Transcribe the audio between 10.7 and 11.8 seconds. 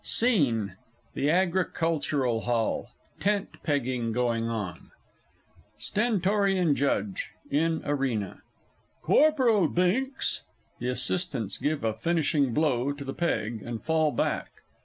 (_The Assistants